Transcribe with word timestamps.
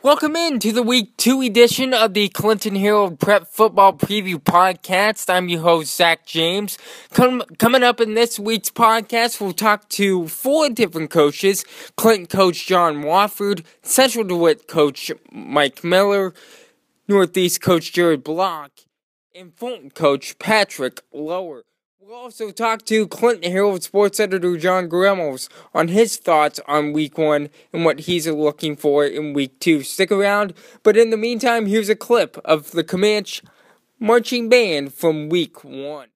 Welcome 0.00 0.36
in 0.36 0.60
to 0.60 0.70
the 0.70 0.82
week 0.84 1.16
two 1.16 1.42
edition 1.42 1.92
of 1.92 2.14
the 2.14 2.28
Clinton 2.28 2.76
Herald 2.76 3.18
Prep 3.18 3.48
Football 3.48 3.94
Preview 3.94 4.36
Podcast. 4.36 5.28
I'm 5.28 5.48
your 5.48 5.62
host, 5.62 5.96
Zach 5.96 6.24
James. 6.24 6.78
Come, 7.12 7.42
coming 7.58 7.82
up 7.82 8.00
in 8.00 8.14
this 8.14 8.38
week's 8.38 8.70
podcast, 8.70 9.40
we'll 9.40 9.52
talk 9.52 9.88
to 9.90 10.28
four 10.28 10.68
different 10.70 11.10
coaches 11.10 11.64
Clinton 11.96 12.26
coach 12.26 12.64
John 12.64 13.02
Wofford, 13.02 13.64
Central 13.82 14.22
DeWitt 14.24 14.68
coach 14.68 15.10
Mike 15.32 15.82
Miller, 15.82 16.32
Northeast 17.08 17.60
coach 17.60 17.92
Jared 17.92 18.22
Block, 18.22 18.70
and 19.34 19.52
Fulton 19.52 19.90
coach 19.90 20.38
Patrick 20.38 21.00
Lower. 21.12 21.64
We'll 22.00 22.14
also 22.14 22.52
talk 22.52 22.84
to 22.84 23.08
Clinton 23.08 23.50
Herald 23.50 23.82
sports 23.82 24.20
editor 24.20 24.56
John 24.56 24.88
Gremmels 24.88 25.48
on 25.74 25.88
his 25.88 26.16
thoughts 26.16 26.60
on 26.68 26.92
week 26.92 27.18
one 27.18 27.48
and 27.72 27.84
what 27.84 28.00
he's 28.00 28.28
looking 28.28 28.76
for 28.76 29.04
in 29.04 29.32
week 29.32 29.58
two. 29.58 29.82
Stick 29.82 30.12
around, 30.12 30.54
but 30.84 30.96
in 30.96 31.10
the 31.10 31.16
meantime, 31.16 31.66
here's 31.66 31.88
a 31.88 31.96
clip 31.96 32.38
of 32.44 32.70
the 32.70 32.84
Camanche 32.84 33.42
marching 33.98 34.48
band 34.48 34.94
from 34.94 35.28
week 35.28 35.64
one. 35.64 36.06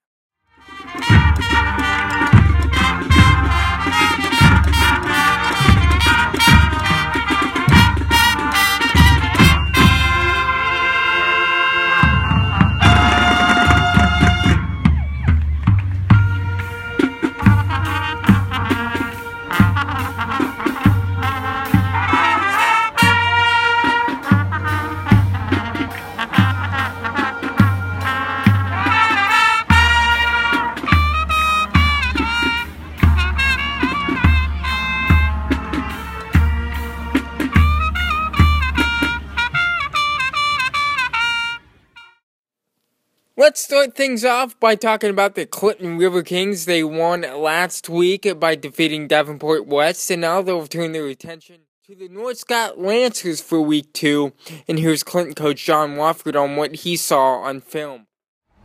Start 43.73 43.95
things 43.95 44.23
off 44.23 44.61
by 44.61 44.75
talking 44.75 45.09
about 45.09 45.35
the 45.35 45.47
Clinton 45.47 45.97
River 45.97 46.23
Kings. 46.23 46.67
They 46.67 46.85
won 46.85 47.23
last 47.23 47.89
week 47.89 48.29
by 48.39 48.55
defeating 48.55 49.09
Davenport 49.09 49.67
West, 49.67 50.11
and 50.11 50.21
now 50.21 50.43
they'll 50.43 50.67
turn 50.67 50.93
their 50.93 51.07
attention 51.07 51.63
to 51.87 51.95
the 51.95 52.07
North 52.11 52.37
Scott 52.37 52.79
Lancers 52.79 53.41
for 53.41 53.63
week 53.63 53.91
two. 53.95 54.35
And 54.69 54.79
here's 54.79 55.03
Clinton 55.03 55.35
coach 55.35 55.65
John 55.65 55.97
Wofford 55.97 56.39
on 56.39 56.57
what 56.57 56.75
he 56.75 56.99
saw 56.99 57.37
on 57.37 57.63
film. 57.63 58.09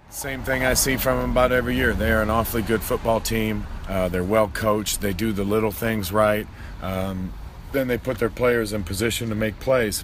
Same 0.09 0.43
thing 0.43 0.65
I 0.65 0.73
see 0.73 0.97
from 0.97 1.21
them 1.21 1.31
about 1.31 1.53
every 1.53 1.77
year. 1.77 1.93
They 1.93 2.11
are 2.11 2.21
an 2.21 2.29
awfully 2.29 2.61
good 2.61 2.81
football 2.81 3.21
team. 3.21 3.65
Uh, 3.87 4.09
they're 4.09 4.25
well 4.25 4.49
coached. 4.49 4.99
They 4.99 5.13
do 5.13 5.31
the 5.31 5.45
little 5.45 5.71
things 5.71 6.11
right. 6.11 6.47
Um, 6.81 7.31
then 7.71 7.87
they 7.87 7.97
put 7.97 8.19
their 8.19 8.29
players 8.29 8.73
in 8.73 8.83
position 8.83 9.29
to 9.29 9.35
make 9.35 9.57
plays. 9.61 10.03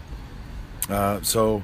Uh, 0.90 1.22
so 1.23 1.62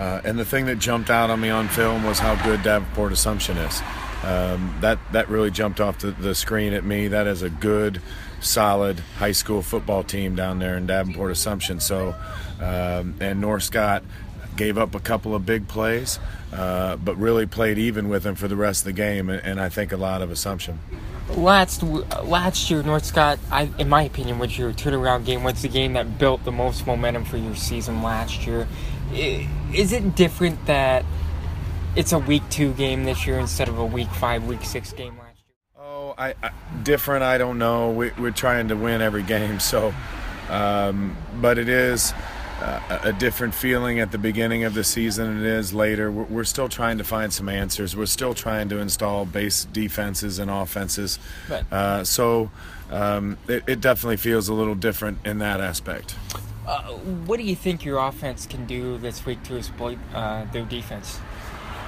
uh, 0.00 0.22
and 0.24 0.38
the 0.38 0.46
thing 0.46 0.64
that 0.64 0.78
jumped 0.78 1.10
out 1.10 1.28
on 1.28 1.38
me 1.38 1.50
on 1.50 1.68
film 1.68 2.04
was 2.04 2.18
how 2.18 2.34
good 2.42 2.62
Davenport 2.62 3.12
Assumption 3.12 3.58
is. 3.58 3.82
Um, 4.24 4.74
that 4.80 4.98
that 5.12 5.28
really 5.28 5.50
jumped 5.50 5.78
off 5.78 5.98
the, 5.98 6.12
the, 6.12 6.34
screen 6.34 6.72
at 6.72 6.84
me. 6.84 7.08
That 7.08 7.26
is 7.26 7.42
a 7.42 7.50
good, 7.50 8.00
solid 8.40 8.98
high 9.18 9.32
school 9.32 9.60
football 9.60 10.02
team 10.02 10.34
down 10.34 10.58
there 10.58 10.78
in 10.78 10.86
Davenport 10.86 11.32
Assumption. 11.32 11.80
So, 11.80 12.14
um, 12.62 13.14
and 13.20 13.42
North 13.42 13.62
Scott 13.62 14.02
gave 14.56 14.78
up 14.78 14.94
a 14.94 15.00
couple 15.00 15.34
of 15.34 15.44
big 15.44 15.68
plays, 15.68 16.18
uh, 16.54 16.96
but 16.96 17.16
really 17.16 17.44
played 17.44 17.76
even 17.76 18.08
with 18.08 18.22
them 18.22 18.36
for 18.36 18.48
the 18.48 18.56
rest 18.56 18.80
of 18.82 18.84
the 18.86 18.92
game. 18.94 19.28
And, 19.28 19.44
and 19.44 19.60
I 19.60 19.68
think 19.68 19.92
a 19.92 19.98
lot 19.98 20.22
of 20.22 20.30
Assumption. 20.30 20.78
Last 21.36 21.82
last 21.82 22.70
year, 22.70 22.82
North 22.82 23.04
Scott, 23.04 23.38
I, 23.52 23.68
in 23.78 23.90
my 23.90 24.04
opinion, 24.04 24.38
was 24.38 24.56
your 24.56 24.72
turnaround 24.72 25.26
game. 25.26 25.44
Was 25.44 25.60
the 25.60 25.68
game 25.68 25.92
that 25.92 26.18
built 26.18 26.42
the 26.44 26.52
most 26.52 26.86
momentum 26.86 27.26
for 27.26 27.36
your 27.36 27.54
season 27.54 28.02
last 28.02 28.46
year 28.46 28.66
is 29.12 29.92
it 29.92 30.14
different 30.14 30.66
that 30.66 31.04
it's 31.96 32.12
a 32.12 32.18
week 32.18 32.42
two 32.50 32.72
game 32.74 33.04
this 33.04 33.26
year 33.26 33.38
instead 33.38 33.68
of 33.68 33.78
a 33.78 33.84
week 33.84 34.08
five, 34.08 34.46
week 34.46 34.64
six 34.64 34.92
game 34.92 35.16
last 35.18 35.38
year? 35.46 35.56
Oh, 35.78 36.14
I, 36.16 36.34
I 36.42 36.50
different. 36.82 37.24
I 37.24 37.38
don't 37.38 37.58
know. 37.58 37.90
We, 37.90 38.10
are 38.10 38.30
trying 38.30 38.68
to 38.68 38.76
win 38.76 39.00
every 39.02 39.22
game, 39.22 39.60
so 39.60 39.94
um, 40.48 41.16
but 41.40 41.58
it 41.58 41.68
is. 41.68 42.12
Uh, 42.62 43.00
a 43.04 43.12
different 43.14 43.54
feeling 43.54 44.00
at 44.00 44.12
the 44.12 44.18
beginning 44.18 44.64
of 44.64 44.74
the 44.74 44.84
season 44.84 45.28
than 45.28 45.46
it 45.46 45.46
is 45.46 45.72
later. 45.72 46.12
We're, 46.12 46.24
we're, 46.24 46.44
still 46.44 46.68
trying 46.68 46.98
to 46.98 47.04
find 47.04 47.32
some 47.32 47.48
answers. 47.48 47.96
We're 47.96 48.04
still 48.04 48.34
trying 48.34 48.68
to 48.68 48.76
install 48.76 49.24
base 49.24 49.64
defenses 49.64 50.38
and 50.38 50.50
offenses. 50.50 51.18
Uh, 51.72 52.04
so 52.04 52.50
um, 52.90 53.38
it, 53.48 53.64
it, 53.66 53.80
definitely 53.80 54.18
feels 54.18 54.48
a 54.48 54.52
little 54.52 54.74
different 54.74 55.20
in 55.24 55.38
that 55.38 55.62
aspect. 55.62 56.16
Uh, 56.70 56.92
what 57.26 57.38
do 57.38 57.42
you 57.42 57.56
think 57.56 57.84
your 57.84 57.98
offense 57.98 58.46
can 58.46 58.64
do 58.64 58.96
this 58.98 59.26
week 59.26 59.42
to 59.42 59.56
exploit 59.56 59.98
uh, 60.14 60.44
their 60.52 60.64
defense? 60.64 61.18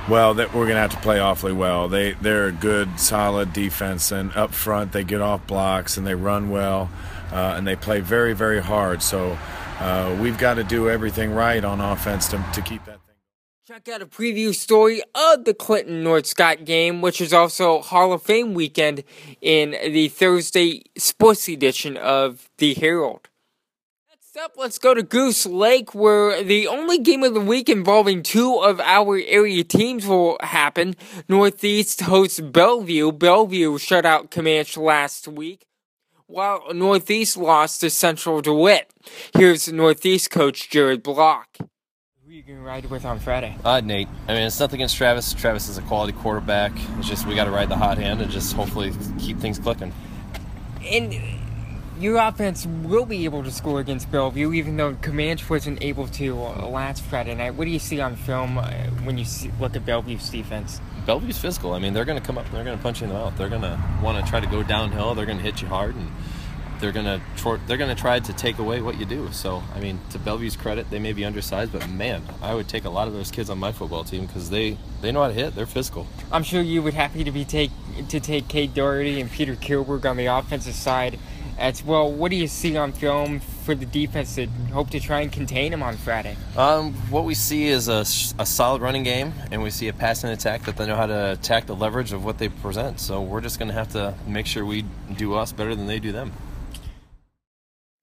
Well, 0.09 0.35
that 0.35 0.49
we're 0.49 0.65
going 0.65 0.75
to 0.75 0.81
have 0.81 0.91
to 0.91 0.97
play 0.97 1.21
awfully 1.21 1.53
well. 1.53 1.87
They 1.87 2.13
they're 2.15 2.49
a 2.49 2.53
good, 2.53 2.99
solid 2.99 3.53
defense, 3.53 4.11
and 4.11 4.33
up 4.33 4.53
front 4.53 4.91
they 4.91 5.05
get 5.05 5.21
off 5.21 5.47
blocks 5.47 5.97
and 5.97 6.05
they 6.05 6.17
run 6.17 6.51
well, 6.51 6.91
uh, 7.31 7.55
and 7.57 7.65
they 7.65 7.77
play 7.77 8.01
very, 8.01 8.33
very 8.33 8.61
hard. 8.61 9.05
So 9.05 9.39
uh, 9.79 10.19
we've 10.21 10.37
got 10.37 10.55
to 10.55 10.65
do 10.65 10.91
everything 10.91 11.33
right 11.33 11.65
on 11.65 11.81
offense 11.81 12.27
to, 12.31 12.45
to 12.53 12.61
keep 12.61 12.85
that. 12.87 12.99
thing. 13.07 13.15
Check 13.65 13.89
out 13.89 14.03
a 14.03 14.07
preview 14.07 14.53
story 14.53 15.01
of 15.15 15.45
the 15.45 15.55
Clinton 15.55 16.03
North 16.03 16.27
Scott 16.27 16.65
game, 16.65 17.01
which 17.01 17.21
is 17.21 17.33
also 17.33 17.81
Hall 17.83 18.13
of 18.13 18.23
Fame 18.25 18.53
weekend 18.53 19.05
in 19.41 19.71
the 19.71 20.09
Thursday 20.09 20.83
sports 20.99 21.49
edition 21.49 21.97
of 21.97 22.51
the 22.59 22.75
Herald. 22.75 23.29
Next 24.35 24.45
up, 24.45 24.53
let's 24.57 24.79
go 24.79 24.95
to 24.95 25.03
Goose 25.03 25.45
Lake, 25.45 25.95
where 25.95 26.43
the 26.43 26.67
only 26.67 26.97
game 26.97 27.23
of 27.23 27.35
the 27.35 27.41
week 27.41 27.69
involving 27.69 28.23
two 28.23 28.57
of 28.57 28.81
our 28.81 29.19
area 29.27 29.63
teams 29.63 30.07
will 30.07 30.39
happen. 30.41 30.95
Northeast 31.29 32.01
hosts 32.01 32.41
Bellevue. 32.41 33.13
Bellevue 33.13 33.77
shut 33.77 34.07
out 34.07 34.31
Camanche 34.31 34.79
last 34.79 35.29
week, 35.29 35.67
while 36.29 36.63
Northeast 36.73 37.37
lost 37.37 37.83
to 37.83 37.91
Central 37.91 38.41
DeWitt. 38.41 38.91
Here's 39.37 39.71
Northeast 39.71 40.31
coach 40.31 40.71
Jared 40.71 41.03
Block. 41.03 41.49
Who 41.59 42.31
are 42.31 42.33
you 42.33 42.43
going 42.43 42.59
to 42.59 42.65
ride 42.65 42.87
with 42.87 43.05
on 43.05 43.19
Friday? 43.19 43.55
Uh, 43.63 43.83
Nate. 43.83 44.09
I 44.29 44.33
mean, 44.33 44.45
it's 44.45 44.59
nothing 44.59 44.79
against 44.81 44.97
Travis. 44.97 45.35
Travis 45.35 45.69
is 45.69 45.77
a 45.77 45.83
quality 45.83 46.15
quarterback. 46.15 46.73
It's 46.97 47.09
just 47.09 47.27
we 47.27 47.35
got 47.35 47.45
to 47.45 47.51
ride 47.51 47.69
the 47.69 47.77
hot 47.77 47.99
hand 47.99 48.23
and 48.23 48.31
just 48.31 48.55
hopefully 48.55 48.95
keep 49.19 49.39
things 49.41 49.59
clicking. 49.59 49.93
And 50.83 51.42
your 51.99 52.17
offense 52.17 52.67
will 52.67 53.07
be 53.07 53.25
able 53.25 53.43
to 53.45 53.51
score 53.51 53.81
against 53.81 54.11
Bellevue, 54.11 54.53
even 54.53 54.77
though 54.77 54.95
Camanche 54.95 55.49
wasn't 55.49 55.83
able 55.83 56.07
to 56.09 56.39
uh, 56.39 56.67
last 56.67 57.03
Friday 57.03 57.35
night. 57.35 57.55
What 57.55 57.65
do 57.65 57.71
you 57.71 57.79
see 57.79 58.01
on 58.01 58.17
film 58.17 58.59
uh, 58.59 58.71
when 59.05 59.19
you 59.19 59.25
see, 59.25 59.51
look 59.61 59.77
at 59.77 59.85
Bellevue's 59.85 60.29
defense? 60.29 60.81
Bellevue's 61.07 61.39
physical. 61.39 61.75
I 61.75 61.79
mean, 61.79 61.93
they're 61.93 62.05
going 62.05 62.21
to 62.21 62.25
come 62.25 62.39
up. 62.39 62.51
They're 62.51 62.65
going 62.65 62.77
to 62.77 62.83
punch 62.83 63.01
you 63.01 63.07
in 63.07 63.13
the 63.13 63.19
mouth. 63.19 63.37
They're 63.37 63.49
going 63.49 63.63
to 63.63 63.81
want 64.03 64.25
to 64.25 64.31
try 64.31 64.41
to 64.41 64.47
go 64.47 64.63
downhill. 64.63 65.15
They're 65.15 65.27
going 65.27 65.39
to 65.39 65.45
hit 65.45 65.61
you 65.61 65.69
hard, 65.69 65.95
and 65.95 66.11
they're 66.83 66.93
going 66.93 67.07
to 67.07 67.21
they're 67.67 67.77
going 67.77 67.95
to 67.95 68.01
try 68.01 68.19
to 68.19 68.33
take 68.33 68.59
away 68.59 68.83
what 68.83 68.99
you 68.99 69.07
do. 69.07 69.31
So, 69.33 69.63
I 69.75 69.81
mean, 69.81 70.01
to 70.11 70.19
Bellevue's 70.19 70.57
credit, 70.57 70.91
they 70.91 70.99
may 70.99 71.13
be 71.13 71.25
undersized, 71.25 71.73
but 71.73 71.89
man, 71.89 72.23
I 72.43 72.55
would 72.55 72.69
take 72.69 72.85
a 72.85 72.91
lot 72.91 73.07
of 73.07 73.15
those 73.15 73.31
kids 73.31 73.51
on 73.51 73.59
my 73.59 73.73
football 73.73 74.05
team 74.05 74.27
because 74.27 74.51
they 74.51 74.77
they 75.01 75.13
know 75.13 75.23
how 75.23 75.29
to 75.29 75.35
hit. 75.35 75.55
They're 75.55 75.67
physical. 75.67 76.07
I'm 76.31 76.43
sure 76.43 76.61
you 76.61 76.83
would 76.83 76.95
happy 76.95 77.25
to 77.25 77.31
be 77.31 77.45
take 77.45 77.71
to 78.09 78.21
take 78.21 78.49
Kate 78.49 78.75
Doherty 78.75 79.21
and 79.21 79.31
Peter 79.31 79.55
Kilberg 79.55 80.05
on 80.05 80.17
the 80.17 80.27
offensive 80.27 80.75
side 80.75 81.19
as 81.59 81.85
well. 81.85 82.11
What 82.11 82.31
do 82.31 82.37
you 82.37 82.47
see 82.47 82.77
on 82.77 82.93
film 82.93 83.41
for 83.41 83.75
the 83.75 83.87
defense 83.87 84.37
that 84.37 84.49
hope 84.73 84.91
to 84.91 85.01
try 85.01 85.21
and 85.21 85.31
contain 85.31 85.73
him 85.73 85.83
on 85.83 85.97
Friday? 85.97 86.37
Um, 86.57 86.93
what 87.11 87.25
we 87.25 87.35
see 87.35 87.69
is 87.69 87.89
a, 87.89 88.01
a 88.41 88.47
solid 88.47 88.83
running 88.83 89.03
game, 89.03 89.33
and 89.51 89.63
we 89.63 89.71
see 89.71 89.89
a 89.89 89.93
passing 89.93 90.31
attack 90.31 90.65
that 90.65 90.77
they 90.77 90.87
know 90.87 90.97
how 90.97 91.07
to 91.07 91.33
attack 91.33 91.67
the 91.67 91.77
leverage 91.77 92.13
of 92.13 92.25
what 92.25 92.39
they 92.39 92.49
present. 92.49 93.01
So 93.01 93.21
we're 93.21 93.41
just 93.41 93.59
going 93.59 93.69
to 93.69 93.75
have 93.75 93.93
to 93.93 94.15
make 94.27 94.47
sure 94.47 94.65
we 94.65 94.85
do 95.17 95.35
us 95.35 95.53
better 95.53 95.75
than 95.75 95.87
they 95.87 95.99
do 95.99 96.13
them. 96.13 96.33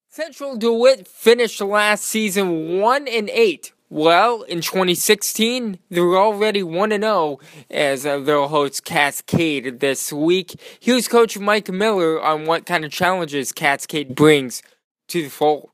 Central 0.09 0.57
DeWitt 0.57 1.07
finished 1.07 1.61
last 1.61 2.03
season 2.03 2.79
one 2.79 3.07
and 3.07 3.29
eight 3.29 3.71
well, 3.89 4.43
in 4.43 4.61
2016, 4.61 5.79
they're 5.89 6.17
already 6.17 6.61
1 6.61 6.91
0 6.91 7.39
as 7.71 8.05
uh, 8.05 8.19
they'll 8.19 8.47
host 8.47 8.85
Cascade 8.85 9.79
this 9.79 10.13
week. 10.13 10.59
Here's 10.79 11.07
Coach 11.07 11.39
Mike 11.39 11.69
Miller 11.69 12.21
on 12.21 12.45
what 12.45 12.67
kind 12.67 12.85
of 12.85 12.91
challenges 12.91 13.51
Cascade 13.51 14.15
brings 14.15 14.61
to 15.07 15.23
the 15.23 15.29
fold. 15.29 15.71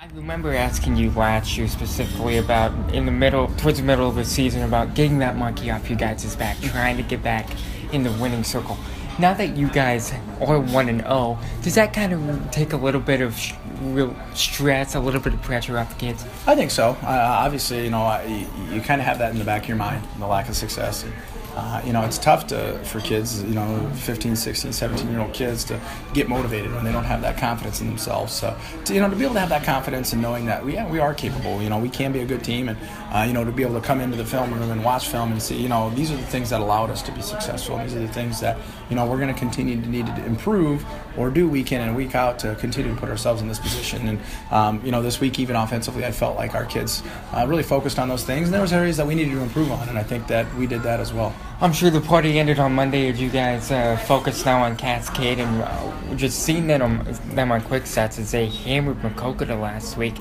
I 0.00 0.06
remember 0.14 0.54
asking 0.54 0.96
you 0.96 1.10
last 1.10 1.58
year 1.58 1.66
specifically 1.66 2.36
about 2.36 2.94
in 2.94 3.04
the 3.04 3.10
middle, 3.10 3.48
towards 3.56 3.78
the 3.78 3.84
middle 3.84 4.08
of 4.08 4.14
the 4.14 4.24
season, 4.24 4.62
about 4.62 4.94
getting 4.94 5.18
that 5.18 5.36
monkey 5.36 5.72
off 5.72 5.90
you 5.90 5.96
guys' 5.96 6.36
back, 6.36 6.60
trying 6.60 6.96
to 6.98 7.02
get 7.02 7.24
back 7.24 7.50
in 7.92 8.04
the 8.04 8.12
winning 8.12 8.44
circle. 8.44 8.78
Now 9.18 9.34
that 9.34 9.56
you 9.56 9.68
guys 9.68 10.12
are 10.40 10.60
1 10.60 10.88
and 10.88 11.00
0, 11.00 11.36
does 11.62 11.74
that 11.74 11.92
kind 11.92 12.12
of 12.12 12.50
take 12.52 12.72
a 12.72 12.76
little 12.76 13.00
bit 13.00 13.20
of 13.20 13.36
real 13.82 14.14
stress, 14.34 14.94
a 14.94 15.00
little 15.00 15.20
bit 15.20 15.34
of 15.34 15.42
pressure 15.42 15.78
off 15.78 15.90
the 15.90 15.98
kids? 15.98 16.24
I 16.46 16.54
think 16.54 16.70
so. 16.70 16.96
Uh, 17.02 17.36
obviously, 17.40 17.84
you 17.84 17.90
know, 17.90 18.20
you, 18.26 18.46
you 18.74 18.80
kind 18.80 19.00
of 19.00 19.06
have 19.06 19.18
that 19.18 19.32
in 19.32 19.38
the 19.38 19.44
back 19.44 19.62
of 19.62 19.68
your 19.68 19.76
mind, 19.76 20.04
the 20.18 20.26
lack 20.26 20.48
of 20.48 20.56
success. 20.56 21.04
And, 21.04 21.12
uh, 21.54 21.82
you 21.84 21.92
know, 21.92 22.04
it's 22.04 22.18
tough 22.18 22.46
to 22.46 22.78
for 22.84 23.00
kids, 23.00 23.42
you 23.42 23.54
know, 23.54 23.90
15, 23.94 24.36
16, 24.36 24.72
17 24.72 25.10
year 25.10 25.20
old 25.20 25.32
kids 25.32 25.64
to 25.64 25.80
get 26.14 26.28
motivated 26.28 26.72
when 26.72 26.84
they 26.84 26.92
don't 26.92 27.04
have 27.04 27.20
that 27.22 27.36
confidence 27.36 27.80
in 27.80 27.88
themselves. 27.88 28.32
So, 28.32 28.56
to, 28.84 28.94
you 28.94 29.00
know, 29.00 29.10
to 29.10 29.16
be 29.16 29.24
able 29.24 29.34
to 29.34 29.40
have 29.40 29.48
that 29.48 29.64
confidence 29.64 30.12
and 30.12 30.22
knowing 30.22 30.46
that, 30.46 30.64
yeah, 30.68 30.88
we 30.88 31.00
are 31.00 31.14
capable. 31.14 31.60
You 31.60 31.68
know, 31.68 31.78
we 31.78 31.88
can 31.88 32.12
be 32.12 32.20
a 32.20 32.26
good 32.26 32.44
team, 32.44 32.68
and 32.68 32.78
uh, 33.12 33.24
you 33.26 33.32
know, 33.32 33.44
to 33.44 33.50
be 33.50 33.62
able 33.62 33.80
to 33.80 33.86
come 33.86 34.00
into 34.00 34.16
the 34.16 34.24
film 34.24 34.52
room 34.52 34.70
and 34.70 34.84
watch 34.84 35.08
film 35.08 35.32
and 35.32 35.42
see, 35.42 35.60
you 35.60 35.68
know, 35.68 35.90
these 35.90 36.10
are 36.10 36.16
the 36.16 36.26
things 36.26 36.50
that 36.50 36.60
allowed 36.60 36.90
us 36.90 37.02
to 37.02 37.12
be 37.12 37.22
successful. 37.22 37.78
These 37.78 37.94
are 37.94 38.00
the 38.00 38.08
things 38.08 38.40
that 38.40 38.58
you 38.90 38.96
know 38.96 39.06
we're 39.06 39.18
going 39.18 39.32
to 39.32 39.38
continue 39.38 39.80
to 39.80 39.88
need 39.88 40.06
to 40.06 40.24
improve 40.24 40.84
or 41.16 41.30
do 41.30 41.48
week 41.48 41.72
in 41.72 41.80
and 41.80 41.96
week 41.96 42.14
out 42.14 42.38
to 42.40 42.54
continue 42.56 42.94
to 42.94 43.00
put 43.00 43.08
ourselves 43.08 43.40
in 43.40 43.48
this 43.48 43.58
position. 43.58 44.08
And 44.08 44.20
um, 44.50 44.84
you 44.84 44.92
know, 44.92 45.02
this 45.02 45.20
week 45.20 45.38
even 45.38 45.56
offensively, 45.56 46.04
I 46.04 46.12
felt 46.12 46.36
like 46.36 46.54
our 46.54 46.66
kids 46.66 47.02
uh, 47.32 47.46
really 47.48 47.62
focused 47.62 47.98
on 47.98 48.08
those 48.08 48.24
things, 48.24 48.48
and 48.48 48.54
there 48.54 48.62
was 48.62 48.72
areas 48.72 48.96
that 48.98 49.06
we 49.06 49.14
needed 49.14 49.32
to 49.32 49.40
improve 49.40 49.72
on, 49.72 49.88
and 49.88 49.98
I 49.98 50.02
think 50.02 50.26
that 50.28 50.52
we 50.56 50.66
did 50.66 50.82
that 50.82 51.00
as 51.00 51.12
well. 51.12 51.34
I'm 51.60 51.72
sure 51.72 51.90
the 51.90 52.00
party 52.00 52.38
ended 52.38 52.60
on 52.60 52.72
Monday 52.72 53.08
as 53.08 53.20
you 53.20 53.30
guys 53.30 53.72
uh, 53.72 53.96
focused 53.96 54.46
now 54.46 54.62
on 54.62 54.76
Cascade 54.76 55.40
and 55.40 55.62
uh, 55.62 56.14
just 56.14 56.44
seeing 56.44 56.68
them 56.68 56.82
on, 56.82 57.18
them 57.34 57.50
on 57.50 57.62
quick 57.62 57.84
sets 57.84 58.18
as 58.18 58.30
they 58.30 58.46
hammered 58.46 59.00
Maquoketa 59.02 59.60
last 59.60 59.96
week. 59.96 60.14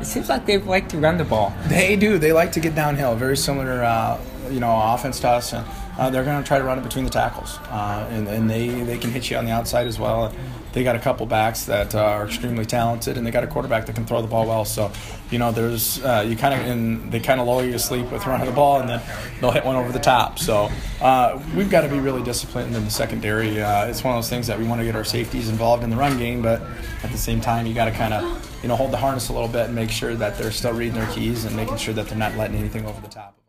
It 0.00 0.06
seems 0.06 0.28
like 0.28 0.46
they 0.46 0.58
like 0.58 0.88
to 0.90 0.98
run 0.98 1.18
the 1.18 1.24
ball. 1.24 1.52
They 1.66 1.94
do. 1.96 2.18
They 2.18 2.32
like 2.32 2.52
to 2.52 2.60
get 2.60 2.74
downhill. 2.74 3.14
Very 3.16 3.36
similar, 3.36 3.84
uh, 3.84 4.18
you 4.50 4.60
know, 4.60 4.72
offense 4.94 5.20
to 5.20 5.28
us. 5.28 5.52
And, 5.52 5.66
uh, 5.98 6.08
they're 6.08 6.24
going 6.24 6.42
to 6.42 6.46
try 6.46 6.58
to 6.58 6.64
run 6.64 6.78
it 6.78 6.82
between 6.82 7.04
the 7.04 7.10
tackles, 7.10 7.58
uh, 7.68 8.08
and, 8.10 8.26
and 8.26 8.48
they, 8.48 8.68
they 8.68 8.96
can 8.96 9.10
hit 9.10 9.28
you 9.30 9.36
on 9.36 9.44
the 9.44 9.50
outside 9.50 9.86
as 9.86 9.98
well. 9.98 10.32
They 10.72 10.84
got 10.84 10.96
a 10.96 11.00
couple 11.00 11.26
backs 11.26 11.64
that 11.64 11.94
uh, 11.94 12.00
are 12.00 12.26
extremely 12.26 12.64
talented, 12.64 13.16
and 13.16 13.26
they 13.26 13.30
got 13.30 13.42
a 13.42 13.46
quarterback 13.46 13.86
that 13.86 13.94
can 13.94 14.06
throw 14.06 14.22
the 14.22 14.28
ball 14.28 14.46
well. 14.46 14.64
So, 14.64 14.92
you 15.30 15.38
know, 15.38 15.50
there's 15.50 16.02
uh, 16.04 16.24
you 16.26 16.36
kind 16.36 16.54
of 16.54 16.66
and 16.66 17.10
they 17.10 17.20
kind 17.20 17.40
of 17.40 17.46
lull 17.46 17.64
you 17.64 17.72
to 17.72 17.78
sleep 17.78 18.10
with 18.12 18.26
running 18.26 18.46
the 18.46 18.52
ball, 18.52 18.80
and 18.80 18.88
then 18.88 19.00
they'll 19.40 19.50
hit 19.50 19.64
one 19.64 19.76
over 19.76 19.90
the 19.90 19.98
top. 19.98 20.38
So, 20.38 20.70
uh, 21.00 21.40
we've 21.56 21.70
got 21.70 21.80
to 21.82 21.88
be 21.88 21.98
really 21.98 22.22
disciplined 22.22 22.74
in 22.74 22.84
the 22.84 22.90
secondary. 22.90 23.60
Uh, 23.60 23.86
it's 23.86 24.04
one 24.04 24.14
of 24.14 24.18
those 24.18 24.30
things 24.30 24.46
that 24.46 24.58
we 24.58 24.66
want 24.66 24.80
to 24.80 24.84
get 24.84 24.94
our 24.94 25.04
safeties 25.04 25.48
involved 25.48 25.82
in 25.82 25.90
the 25.90 25.96
run 25.96 26.18
game, 26.18 26.42
but 26.42 26.62
at 27.02 27.10
the 27.10 27.18
same 27.18 27.40
time, 27.40 27.66
you 27.66 27.74
got 27.74 27.86
to 27.86 27.92
kind 27.92 28.14
of 28.14 28.60
you 28.62 28.68
know 28.68 28.76
hold 28.76 28.92
the 28.92 28.96
harness 28.96 29.28
a 29.28 29.32
little 29.32 29.48
bit 29.48 29.66
and 29.66 29.74
make 29.74 29.90
sure 29.90 30.14
that 30.14 30.38
they're 30.38 30.52
still 30.52 30.72
reading 30.72 30.94
their 30.94 31.10
keys 31.12 31.44
and 31.44 31.56
making 31.56 31.76
sure 31.78 31.94
that 31.94 32.06
they're 32.08 32.18
not 32.18 32.36
letting 32.36 32.56
anything 32.56 32.86
over 32.86 33.00
the 33.00 33.08
top. 33.08 33.39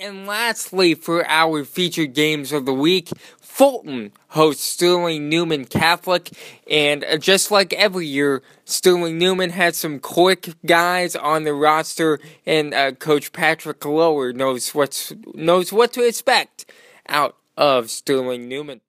And 0.00 0.28
lastly, 0.28 0.94
for 0.94 1.26
our 1.26 1.64
featured 1.64 2.14
games 2.14 2.52
of 2.52 2.66
the 2.66 2.72
week, 2.72 3.10
Fulton 3.40 4.12
hosts 4.28 4.62
Sterling 4.62 5.28
Newman 5.28 5.64
Catholic. 5.64 6.30
And 6.70 7.02
uh, 7.02 7.18
just 7.18 7.50
like 7.50 7.72
every 7.72 8.06
year, 8.06 8.40
Sterling 8.64 9.18
Newman 9.18 9.50
has 9.50 9.76
some 9.76 9.98
quick 9.98 10.50
guys 10.64 11.16
on 11.16 11.42
the 11.42 11.52
roster, 11.52 12.20
and 12.46 12.72
uh, 12.72 12.92
Coach 12.92 13.32
Patrick 13.32 13.84
Lower 13.84 14.32
knows, 14.32 14.72
what's, 14.72 15.12
knows 15.34 15.72
what 15.72 15.92
to 15.94 16.06
expect 16.06 16.70
out 17.08 17.34
of 17.56 17.90
Sterling 17.90 18.48
Newman. 18.48 18.80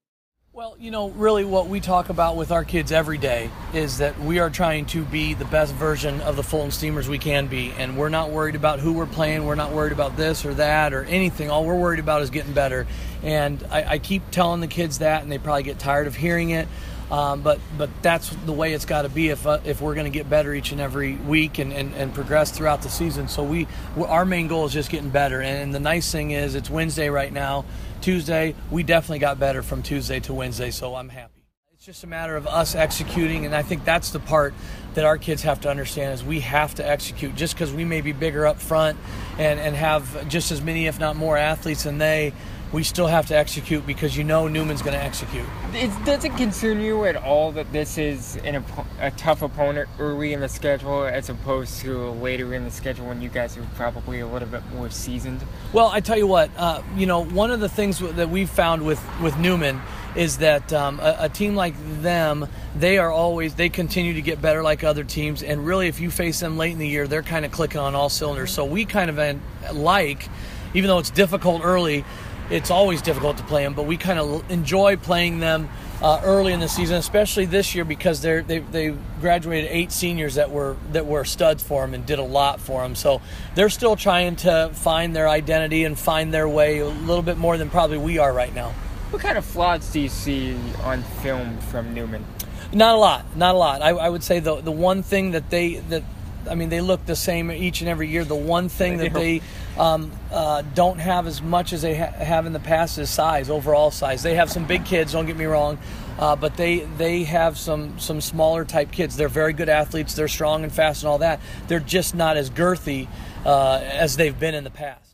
Well, 0.52 0.76
you 0.80 0.90
know, 0.90 1.10
really 1.12 1.46
what 1.46 1.68
we 1.68 1.80
talk 1.80 2.10
about 2.10 2.36
with 2.36 2.52
our 2.52 2.64
kids 2.64 2.92
every 2.92 3.20
day 3.20 3.52
is 3.72 4.00
that 4.00 4.20
we 4.20 4.40
are 4.40 4.50
trying 4.50 4.88
to 4.88 5.06
be 5.06 5.36
the 5.36 5.46
best 5.46 5.76
version 5.76 6.22
of 6.22 6.36
the 6.36 6.42
Fulton 6.42 6.72
Steamers 6.72 7.08
we 7.08 7.20
can 7.20 7.46
be. 7.46 7.72
And 7.78 7.96
we're 7.96 8.10
not 8.10 8.32
worried 8.32 8.56
about 8.56 8.80
who 8.80 8.94
we're 8.94 9.06
playing. 9.06 9.46
We're 9.46 9.54
not 9.54 9.74
worried 9.74 9.92
about 9.92 10.18
this 10.18 10.46
or 10.46 10.56
that 10.56 10.92
or 10.92 11.04
anything. 11.04 11.52
All 11.52 11.66
we're 11.66 11.80
worried 11.80 12.00
about 12.00 12.24
is 12.24 12.32
getting 12.32 12.54
better. 12.54 12.88
And 13.22 13.64
I, 13.70 13.84
I 13.84 14.00
keep 14.00 14.32
telling 14.32 14.60
the 14.60 14.68
kids 14.68 15.00
that, 15.00 15.22
and 15.22 15.32
they 15.32 15.38
probably 15.38 15.62
get 15.62 15.78
tired 15.78 16.08
of 16.08 16.16
hearing 16.16 16.50
it. 16.50 16.68
Um, 17.12 17.42
but 17.42 17.60
but 17.78 17.90
that's 18.02 18.30
the 18.46 18.54
way 18.54 18.74
it's 18.74 18.86
got 18.86 19.02
to 19.02 19.10
be 19.10 19.30
if 19.30 19.48
uh, 19.48 19.60
if 19.66 19.82
we're 19.82 19.96
going 19.96 20.12
to 20.12 20.16
get 20.16 20.30
better 20.30 20.54
each 20.54 20.72
and 20.72 20.80
every 20.80 21.16
week 21.16 21.58
and, 21.58 21.74
and, 21.74 21.94
and 21.96 22.14
progress 22.14 22.52
throughout 22.52 22.84
the 22.84 22.90
season. 22.90 23.28
So 23.28 23.44
we 23.44 23.68
our 23.98 24.26
main 24.26 24.48
goal 24.48 24.66
is 24.66 24.74
just 24.74 24.92
getting 24.92 25.10
better. 25.10 25.42
And 25.42 25.74
the 25.74 25.80
nice 25.80 26.12
thing 26.12 26.32
is 26.32 26.54
it's 26.54 26.70
Wednesday 26.70 27.10
right 27.10 27.34
now. 27.34 27.66
Tuesday 28.02 28.54
we 28.70 28.84
definitely 28.84 29.20
got 29.20 29.40
better 29.40 29.64
from 29.64 29.82
Tuesday 29.82 30.20
to 30.22 30.34
Wednesday. 30.34 30.70
So 30.70 30.96
I'm 30.96 31.10
happy. 31.10 31.40
It's 31.74 31.86
just 31.86 32.04
a 32.04 32.08
matter 32.08 32.36
of 32.36 32.46
us 32.46 32.76
executing, 32.76 33.46
and 33.46 33.56
I 33.56 33.62
think 33.62 33.86
that's 33.86 34.12
the 34.12 34.20
part 34.20 34.54
that 34.96 35.06
our 35.06 35.18
kids 35.18 35.44
have 35.44 35.62
to 35.62 35.70
understand 35.70 36.14
is 36.14 36.24
we 36.24 36.42
have 36.42 36.76
to 36.76 36.86
execute. 36.86 37.36
Just 37.36 37.54
because 37.56 37.72
we 37.72 37.86
may 37.86 38.02
be 38.02 38.12
bigger 38.12 38.46
up 38.46 38.60
front 38.60 38.98
and 39.38 39.60
and 39.60 39.76
have 39.76 40.28
just 40.28 40.52
as 40.52 40.62
many, 40.62 40.88
if 40.88 41.00
not 41.00 41.16
more, 41.16 41.38
athletes 41.38 41.84
than 41.84 41.98
they 41.98 42.34
we 42.72 42.84
still 42.84 43.08
have 43.08 43.28
to 43.28 43.36
execute 43.36 43.86
because 43.88 44.16
you 44.16 44.24
know 44.24 44.48
Newman's 44.48 44.82
going 44.82 44.94
to 44.94 45.04
execute. 45.04 45.46
It 45.74 45.92
doesn't 46.06 46.36
concern 46.38 46.82
you 46.82 47.06
at 47.06 47.16
all 47.16 47.52
that 47.54 47.72
this 47.72 47.98
is 47.98 48.38
an, 48.44 48.64
a 49.00 49.12
tough 49.12 49.42
opponent 49.42 49.90
early 49.98 50.34
in 50.34 50.40
the 50.40 50.50
schedule 50.50 51.04
as 51.04 51.30
opposed 51.30 51.80
to 51.82 52.10
later 52.12 52.54
in 52.54 52.66
the 52.66 52.72
schedule 52.72 53.08
when 53.08 53.22
you 53.22 53.30
guys 53.30 53.58
are 53.58 53.66
probably 53.76 54.20
a 54.20 54.28
little 54.28 54.48
bit 54.48 54.62
more 54.74 54.90
seasoned? 54.90 55.42
Well, 55.74 55.88
I 55.88 56.00
tell 56.00 56.18
you 56.18 56.28
what, 56.28 56.52
uh, 56.58 56.84
you 56.96 57.06
know, 57.06 57.24
one 57.24 57.50
of 57.52 57.60
the 57.60 57.70
things 57.70 58.00
that 58.00 58.30
we've 58.30 58.50
found 58.50 58.86
with, 58.86 59.04
with 59.22 59.38
Newman 59.38 59.82
is 60.16 60.40
that 60.40 60.72
um, 60.74 61.00
a, 61.00 61.18
a, 61.22 61.30
team 61.30 61.56
like 61.56 61.76
them, 62.02 62.48
they 62.76 62.98
are 62.98 63.12
always, 63.12 63.56
they 63.56 63.70
continue 63.70 64.14
to 64.16 64.22
get 64.22 64.42
better 64.42 64.64
like 64.64 64.84
other 64.84 65.04
teams. 65.04 65.44
And 65.44 65.66
really, 65.66 65.88
if 65.88 66.00
you 66.00 66.10
face 66.10 66.40
them 66.40 66.58
late 66.58 66.72
in 66.72 66.80
the 66.80 66.88
year, 66.88 67.08
they're 67.08 67.22
kind 67.22 67.46
of 67.46 67.52
clicking 67.52 67.80
on 67.80 67.94
all 67.94 68.10
cylinders. 68.10 68.52
So 68.52 68.66
we 68.66 68.86
kind 68.86 69.10
of 69.10 69.76
like, 69.76 70.28
even 70.74 70.88
though 70.88 71.00
it's 71.00 71.12
difficult 71.12 71.62
early, 71.64 72.04
it's 72.50 72.72
always 72.72 73.02
difficult 73.02 73.38
to 73.38 73.44
play 73.44 73.64
them, 73.64 73.74
but 73.74 73.86
we 73.86 73.98
kind 73.98 74.20
of 74.20 74.50
enjoy 74.52 74.98
playing 74.98 75.40
them 75.40 75.70
uh, 76.02 76.22
early 76.24 76.54
in 76.54 76.60
the 76.60 76.70
season, 76.70 76.96
especially 76.96 77.46
this 77.46 77.76
year 77.76 77.86
because 77.86 78.22
they're, 78.22 78.42
they 78.42 78.60
they 78.60 78.96
graduated 79.20 79.70
eight 79.72 79.92
seniors 79.92 80.36
that 80.36 80.50
were 80.50 80.78
that 80.92 81.06
were 81.06 81.26
studs 81.26 81.62
for 81.62 81.82
them 81.82 81.94
and 81.94 82.06
did 82.06 82.20
a 82.20 82.24
lot 82.24 82.60
for 82.60 82.82
them. 82.82 82.96
So 82.96 83.22
they're 83.56 83.70
still 83.70 83.96
trying 83.96 84.38
to 84.38 84.72
find 84.74 85.16
their 85.16 85.28
identity 85.28 85.84
and 85.84 85.98
find 85.98 86.34
their 86.34 86.48
way 86.48 86.80
a 86.80 86.88
little 86.88 87.24
bit 87.24 87.38
more 87.38 87.58
than 87.58 87.70
probably 87.70 87.98
we 87.98 88.18
are 88.18 88.32
right 88.32 88.54
now. 88.54 88.74
What 89.10 89.22
kind 89.22 89.38
of 89.38 89.46
flaws 89.46 89.92
do 89.92 90.00
you 90.00 90.10
see 90.10 90.56
on 90.84 91.04
film 91.22 91.58
from 91.58 91.94
Newman? 91.94 92.24
Not 92.72 92.96
a 92.96 92.98
lot, 92.98 93.36
not 93.36 93.56
a 93.56 93.58
lot. 93.58 93.82
I, 93.82 93.90
I 93.90 94.10
would 94.10 94.24
say 94.24 94.40
the 94.40 94.62
the 94.62 94.72
one 94.72 95.04
thing 95.04 95.32
that 95.32 95.50
they 95.50 95.76
that 95.90 96.04
I 96.50 96.56
mean, 96.56 96.70
they 96.70 96.82
look 96.82 97.06
the 97.06 97.16
same 97.16 97.52
each 97.52 97.82
and 97.82 97.90
every 97.90 98.08
year. 98.08 98.26
The 98.26 98.36
one 98.36 98.70
thing 98.70 98.98
that 98.98 99.14
they 99.14 99.42
um, 99.78 100.12
uh, 100.32 100.64
don't 100.74 101.00
have 101.00 101.28
as 101.28 101.42
much 101.42 101.74
as 101.74 101.82
they 101.82 101.96
ha- 101.96 102.12
have 102.12 102.46
in 102.46 102.54
the 102.54 102.60
past 102.60 102.98
is 102.98 103.10
size, 103.10 103.50
overall 103.50 103.92
size. 103.92 104.24
They 104.24 104.36
have 104.36 104.52
some 104.52 104.66
big 104.66 104.86
kids. 104.86 105.14
Don't 105.14 105.26
get 105.26 105.38
me 105.38 105.46
wrong, 105.46 105.78
uh, 106.18 106.36
but 106.36 106.58
they 106.58 106.80
they 106.98 107.24
have 107.24 107.58
some 107.58 108.00
some 108.00 108.22
smaller 108.22 108.66
type 108.66 108.92
kids. 108.92 109.16
They're 109.16 109.30
very 109.30 109.54
good 109.54 109.70
athletes. 109.70 110.16
They're 110.16 110.28
strong 110.28 110.64
and 110.64 110.74
fast 110.74 111.04
and 111.04 111.10
all 111.10 111.20
that. 111.20 111.40
They're 111.68 111.80
just 111.80 112.16
not 112.16 112.38
as 112.38 112.50
girthy 112.50 113.08
uh, 113.46 113.80
as 113.84 114.18
they've 114.18 114.38
been 114.38 114.56
in 114.56 114.64
the 114.64 114.70
past. 114.72 115.09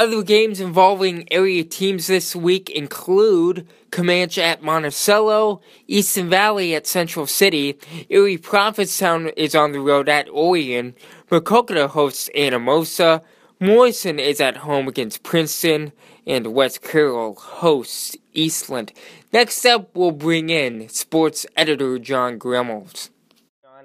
Other 0.00 0.22
games 0.22 0.60
involving 0.60 1.30
area 1.30 1.62
teams 1.62 2.06
this 2.06 2.34
week 2.34 2.70
include 2.70 3.68
Camanche 3.90 4.38
at 4.38 4.62
Monticello, 4.62 5.60
Easton 5.88 6.30
Valley 6.30 6.74
at 6.74 6.86
Central 6.86 7.26
City, 7.26 7.78
Erie 8.08 8.38
Prophetstown 8.38 9.30
is 9.36 9.54
on 9.54 9.72
the 9.72 9.80
road 9.80 10.08
at 10.08 10.26
Orion, 10.30 10.94
Maquoketa 11.30 11.86
hosts 11.86 12.30
Anamosa, 12.34 13.20
Morrison 13.60 14.18
is 14.18 14.40
at 14.40 14.56
home 14.56 14.88
against 14.88 15.22
Princeton, 15.22 15.92
and 16.26 16.54
West 16.54 16.80
Carroll 16.80 17.34
hosts 17.34 18.16
Eastland. 18.32 18.94
Next 19.34 19.66
up, 19.66 19.94
we'll 19.94 20.12
bring 20.12 20.48
in 20.48 20.88
sports 20.88 21.44
editor 21.58 21.98
John 21.98 22.38
Gremmels 22.38 23.10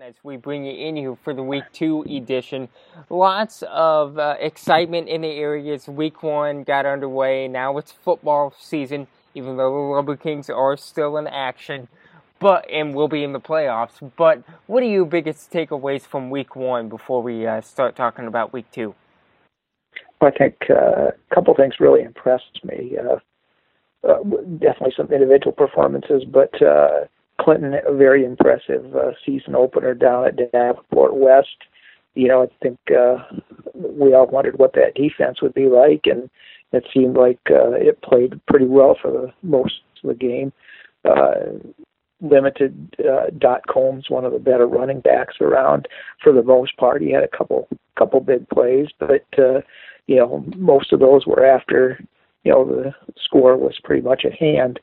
as 0.05 0.13
we 0.21 0.37
bring 0.37 0.63
you 0.63 0.71
in 0.71 0.95
here 0.95 1.17
for 1.23 1.33
the 1.33 1.41
week 1.41 1.63
two 1.73 2.03
edition. 2.03 2.69
Lots 3.09 3.63
of 3.63 4.19
uh, 4.19 4.35
excitement 4.39 5.09
in 5.09 5.21
the 5.21 5.31
areas. 5.31 5.87
Week 5.87 6.21
one 6.21 6.63
got 6.63 6.85
underway. 6.85 7.47
Now 7.47 7.79
it's 7.79 7.91
football 7.91 8.53
season, 8.59 9.07
even 9.33 9.57
though 9.57 9.71
the 9.71 9.95
Lumber 9.95 10.15
Kings 10.15 10.47
are 10.47 10.77
still 10.77 11.17
in 11.17 11.25
action, 11.25 11.87
but 12.39 12.69
and 12.69 12.93
will 12.93 13.07
be 13.07 13.23
in 13.23 13.33
the 13.33 13.39
playoffs. 13.39 14.11
But 14.15 14.43
what 14.67 14.83
are 14.83 14.87
your 14.87 15.05
biggest 15.05 15.51
takeaways 15.51 16.03
from 16.03 16.29
week 16.29 16.55
one 16.55 16.87
before 16.87 17.23
we 17.23 17.47
uh, 17.47 17.61
start 17.61 17.95
talking 17.95 18.27
about 18.27 18.53
week 18.53 18.69
two? 18.71 18.93
I 20.21 20.29
think 20.29 20.55
uh, 20.69 21.07
a 21.31 21.33
couple 21.33 21.55
things 21.55 21.79
really 21.79 22.03
impressed 22.03 22.63
me. 22.63 22.95
Uh, 22.95 23.17
uh, 24.07 24.21
definitely 24.59 24.93
some 24.95 25.11
individual 25.11 25.51
performances, 25.51 26.25
but 26.31 26.61
uh, 26.61 27.05
Clinton 27.39 27.75
a 27.85 27.93
very 27.93 28.23
impressive 28.25 28.95
uh, 28.95 29.11
season 29.25 29.55
opener 29.55 29.93
down 29.93 30.25
at 30.25 30.51
Davenport 30.51 31.15
West. 31.15 31.57
You 32.13 32.29
know, 32.29 32.43
I 32.43 32.47
think 32.63 32.79
uh, 32.89 33.17
we 33.73 34.13
all 34.13 34.27
wondered 34.27 34.57
what 34.57 34.73
that 34.73 34.95
defense 34.95 35.41
would 35.41 35.53
be 35.53 35.67
like, 35.67 36.01
and 36.05 36.29
it 36.71 36.85
seemed 36.93 37.17
like 37.17 37.39
uh, 37.49 37.71
it 37.71 38.01
played 38.01 38.39
pretty 38.47 38.67
well 38.67 38.97
for 39.01 39.11
the 39.11 39.33
most 39.43 39.81
of 40.03 40.09
the 40.09 40.15
game. 40.15 40.53
Uh, 41.03 41.59
limited 42.21 42.95
uh, 42.99 43.29
Dot 43.37 43.67
Combs, 43.67 44.09
one 44.09 44.25
of 44.25 44.31
the 44.31 44.39
better 44.39 44.65
running 44.67 45.01
backs 45.01 45.35
around 45.41 45.87
for 46.23 46.31
the 46.31 46.43
most 46.43 46.77
part. 46.77 47.01
He 47.01 47.11
had 47.11 47.23
a 47.23 47.37
couple 47.37 47.67
couple 47.97 48.19
big 48.21 48.47
plays, 48.49 48.87
but 48.99 49.25
uh, 49.37 49.61
you 50.07 50.15
know 50.15 50.45
most 50.55 50.93
of 50.93 50.99
those 50.99 51.25
were 51.25 51.45
after 51.45 51.99
you 52.43 52.51
know 52.51 52.65
the 52.65 52.93
score 53.23 53.57
was 53.57 53.79
pretty 53.83 54.01
much 54.01 54.23
at 54.25 54.33
hand. 54.33 54.79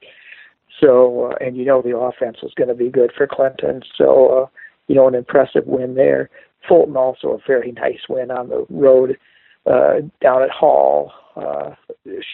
So, 0.80 1.32
uh, 1.32 1.44
and 1.44 1.56
you 1.56 1.64
know 1.64 1.82
the 1.82 1.96
offense 1.96 2.38
was 2.42 2.52
going 2.54 2.68
to 2.68 2.74
be 2.74 2.88
good 2.88 3.12
for 3.16 3.26
Clinton. 3.26 3.82
So, 3.96 4.42
uh, 4.42 4.46
you 4.88 4.94
know, 4.94 5.08
an 5.08 5.14
impressive 5.14 5.66
win 5.66 5.94
there. 5.94 6.30
Fulton 6.68 6.96
also 6.96 7.28
a 7.28 7.38
very 7.46 7.72
nice 7.72 8.00
win 8.08 8.30
on 8.30 8.48
the 8.48 8.64
road 8.70 9.18
uh, 9.66 10.00
down 10.20 10.42
at 10.42 10.50
Hall. 10.50 11.12
Uh, 11.36 11.74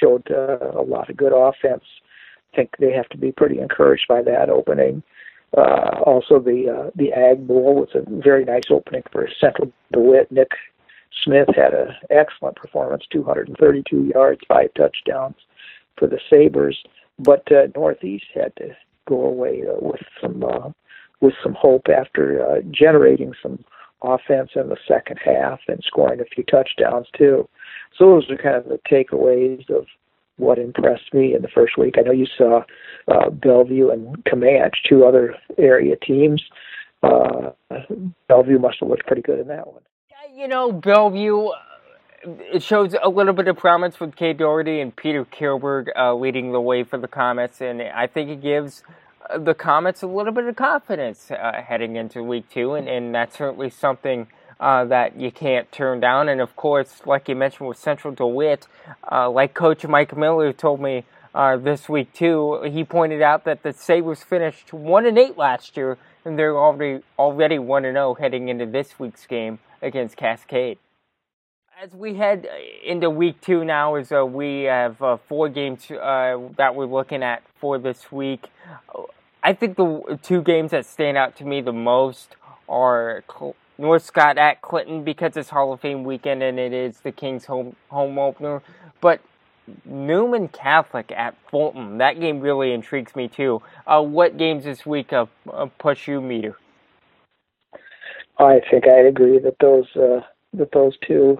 showed 0.00 0.26
uh, 0.30 0.72
a 0.76 0.82
lot 0.82 1.08
of 1.08 1.16
good 1.16 1.32
offense. 1.32 1.84
I 2.52 2.56
think 2.56 2.70
they 2.80 2.92
have 2.92 3.08
to 3.10 3.18
be 3.18 3.30
pretty 3.30 3.60
encouraged 3.60 4.06
by 4.08 4.22
that 4.22 4.50
opening. 4.50 5.02
Uh, 5.56 6.00
also, 6.04 6.38
the 6.38 6.68
uh, 6.68 6.90
the 6.96 7.12
Ag 7.12 7.46
Bowl 7.46 7.74
was 7.76 7.88
a 7.94 8.02
very 8.20 8.44
nice 8.44 8.70
opening 8.70 9.02
for 9.12 9.28
Central 9.40 9.72
DeWitt. 9.92 10.30
Nick 10.32 10.50
Smith 11.24 11.48
had 11.54 11.74
an 11.74 11.88
excellent 12.10 12.56
performance, 12.56 13.04
232 13.10 14.10
yards, 14.14 14.40
five 14.46 14.68
touchdowns 14.74 15.36
for 15.96 16.06
the 16.06 16.18
Sabres. 16.28 16.78
But 17.18 17.50
uh, 17.50 17.68
Northeast 17.74 18.26
had 18.34 18.54
to 18.56 18.76
go 19.08 19.24
away 19.24 19.62
uh, 19.68 19.76
with 19.80 20.02
some 20.20 20.44
uh, 20.44 20.70
with 21.20 21.34
some 21.42 21.54
hope 21.54 21.86
after 21.88 22.46
uh, 22.46 22.60
generating 22.70 23.32
some 23.42 23.64
offense 24.02 24.50
in 24.54 24.68
the 24.68 24.76
second 24.86 25.18
half 25.24 25.60
and 25.66 25.82
scoring 25.84 26.20
a 26.20 26.24
few 26.24 26.44
touchdowns 26.44 27.08
too. 27.16 27.48
So 27.96 28.06
those 28.06 28.30
are 28.30 28.36
kind 28.36 28.56
of 28.56 28.66
the 28.66 28.78
takeaways 28.88 29.68
of 29.70 29.86
what 30.36 30.58
impressed 30.58 31.12
me 31.12 31.34
in 31.34 31.42
the 31.42 31.48
first 31.48 31.76
week. 31.76 31.96
I 31.98 32.02
know 32.02 32.12
you 32.12 32.26
saw 32.26 32.62
uh, 33.08 33.30
Bellevue 33.30 33.90
and 33.90 34.24
Camanche, 34.24 34.82
two 34.88 35.04
other 35.04 35.34
area 35.58 35.96
teams. 35.96 36.42
Uh, 37.02 37.50
Bellevue 38.28 38.60
must 38.60 38.78
have 38.80 38.88
looked 38.88 39.06
pretty 39.06 39.22
good 39.22 39.40
in 39.40 39.48
that 39.48 39.66
one. 39.66 39.82
You 40.32 40.46
know, 40.46 40.70
Bellevue, 40.70 41.48
it 42.22 42.62
shows 42.62 42.94
a 43.00 43.08
little 43.08 43.32
bit 43.32 43.48
of 43.48 43.56
promise 43.56 44.00
with 44.00 44.16
Kay 44.16 44.32
Doherty 44.32 44.80
and 44.80 44.94
Peter 44.94 45.24
Kilberg 45.24 45.88
uh, 45.96 46.14
leading 46.14 46.52
the 46.52 46.60
way 46.60 46.84
for 46.84 46.98
the 46.98 47.08
Comets, 47.08 47.60
and 47.60 47.80
I 47.82 48.06
think 48.06 48.30
it 48.30 48.42
gives 48.42 48.82
the 49.36 49.54
Comets 49.54 50.02
a 50.02 50.06
little 50.06 50.32
bit 50.32 50.44
of 50.44 50.56
confidence 50.56 51.30
uh, 51.30 51.62
heading 51.64 51.96
into 51.96 52.22
week 52.22 52.48
two, 52.50 52.74
and, 52.74 52.88
and 52.88 53.14
that's 53.14 53.36
certainly 53.36 53.70
something 53.70 54.26
uh, 54.60 54.84
that 54.86 55.18
you 55.20 55.30
can't 55.30 55.70
turn 55.70 56.00
down. 56.00 56.28
And 56.28 56.40
of 56.40 56.56
course, 56.56 57.02
like 57.06 57.28
you 57.28 57.36
mentioned 57.36 57.68
with 57.68 57.78
Central 57.78 58.14
DeWitt, 58.14 58.66
uh, 59.10 59.30
like 59.30 59.54
Coach 59.54 59.86
Mike 59.86 60.16
Miller 60.16 60.52
told 60.52 60.80
me 60.80 61.04
uh, 61.34 61.56
this 61.56 61.88
week 61.88 62.12
too, 62.12 62.62
he 62.62 62.84
pointed 62.84 63.22
out 63.22 63.44
that 63.44 63.62
the 63.62 63.72
Sabres 63.72 64.22
finished 64.22 64.72
one 64.72 65.06
and 65.06 65.18
eight 65.18 65.36
last 65.36 65.76
year, 65.76 65.98
and 66.24 66.38
they're 66.38 66.58
already 66.58 67.02
already 67.18 67.58
one 67.58 67.84
and 67.84 67.94
zero 67.94 68.10
oh 68.10 68.14
heading 68.14 68.48
into 68.48 68.66
this 68.66 68.98
week's 68.98 69.26
game 69.26 69.58
against 69.82 70.16
Cascade. 70.16 70.78
As 71.80 71.94
we 71.94 72.14
head 72.14 72.48
into 72.84 73.08
week 73.08 73.40
two 73.40 73.64
now, 73.64 73.94
is 73.94 74.10
uh, 74.10 74.26
we 74.26 74.64
have 74.64 75.00
uh, 75.00 75.16
four 75.28 75.48
games 75.48 75.88
uh, 75.92 76.36
that 76.56 76.74
we're 76.74 76.86
looking 76.86 77.22
at 77.22 77.44
for 77.60 77.78
this 77.78 78.10
week. 78.10 78.48
I 79.44 79.52
think 79.52 79.76
the 79.76 80.18
two 80.20 80.42
games 80.42 80.72
that 80.72 80.86
stand 80.86 81.16
out 81.16 81.36
to 81.36 81.44
me 81.44 81.60
the 81.60 81.72
most 81.72 82.34
are 82.68 83.22
North 83.78 84.02
Scott 84.02 84.38
at 84.38 84.60
Clinton 84.60 85.04
because 85.04 85.36
it's 85.36 85.50
Hall 85.50 85.72
of 85.72 85.80
Fame 85.80 86.02
weekend 86.02 86.42
and 86.42 86.58
it 86.58 86.72
is 86.72 86.98
the 86.98 87.12
Kings 87.12 87.44
home 87.44 87.76
home 87.90 88.18
opener. 88.18 88.60
But 89.00 89.20
Newman 89.84 90.48
Catholic 90.48 91.12
at 91.12 91.36
Fulton, 91.48 91.98
that 91.98 92.18
game 92.18 92.40
really 92.40 92.72
intrigues 92.72 93.14
me 93.14 93.28
too. 93.28 93.62
Uh, 93.86 94.02
what 94.02 94.36
games 94.36 94.64
this 94.64 94.84
week 94.84 95.12
uh, 95.12 95.26
uh, 95.52 95.66
push 95.78 96.08
you 96.08 96.20
meter? 96.20 96.56
I 98.36 98.62
think 98.68 98.88
I'd 98.88 99.06
agree 99.06 99.38
that 99.38 99.54
those 99.60 99.86
uh, 99.94 100.22
that 100.54 100.72
those 100.72 100.96
two 101.06 101.38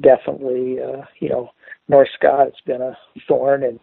definitely, 0.00 0.78
uh, 0.80 1.02
you 1.20 1.28
know, 1.28 1.50
North 1.88 2.08
Scott 2.14 2.46
has 2.46 2.60
been 2.66 2.82
a 2.82 2.96
thorn 3.26 3.62
in 3.62 3.80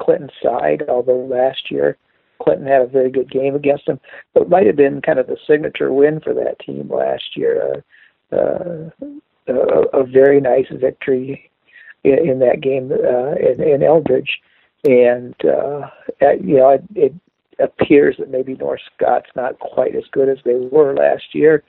Clinton's 0.00 0.32
side, 0.42 0.84
although 0.88 1.24
last 1.24 1.70
year 1.70 1.96
Clinton 2.42 2.66
had 2.66 2.82
a 2.82 2.86
very 2.86 3.10
good 3.10 3.30
game 3.30 3.54
against 3.54 3.86
them. 3.86 4.00
But 4.32 4.44
it 4.44 4.48
might 4.48 4.66
have 4.66 4.76
been 4.76 5.00
kind 5.02 5.18
of 5.18 5.26
the 5.26 5.36
signature 5.46 5.92
win 5.92 6.20
for 6.20 6.34
that 6.34 6.58
team 6.58 6.90
last 6.90 7.36
year. 7.36 7.82
Uh, 8.32 8.36
uh, 8.36 8.90
a, 9.46 10.00
a 10.00 10.04
very 10.04 10.40
nice 10.40 10.66
victory 10.70 11.50
in, 12.02 12.30
in 12.30 12.38
that 12.40 12.60
game 12.60 12.90
uh, 12.92 13.34
in, 13.34 13.62
in 13.62 13.82
Eldridge, 13.82 14.40
and 14.84 15.34
uh, 15.44 15.88
you 16.42 16.56
know 16.56 16.70
it, 16.70 16.84
it 16.94 17.14
appears 17.58 18.16
that 18.18 18.30
maybe 18.30 18.54
North 18.54 18.80
Scott's 18.94 19.30
not 19.36 19.58
quite 19.58 19.94
as 19.94 20.04
good 20.12 20.28
as 20.28 20.38
they 20.44 20.54
were 20.54 20.94
last 20.94 21.34
year. 21.34 21.62